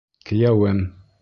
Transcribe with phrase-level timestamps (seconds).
[0.29, 0.81] Кейәүем!